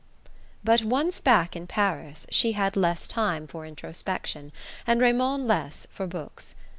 But 0.63 0.81
once 0.83 1.19
back 1.19 1.55
in 1.55 1.67
Paris 1.67 2.25
she 2.31 2.53
had 2.53 2.75
less 2.75 3.07
time 3.07 3.45
for 3.45 3.67
introspection, 3.67 4.51
and 4.87 4.99
Raymond 4.99 5.47
less 5.47 5.85
for 5.91 6.07
books. 6.07 6.55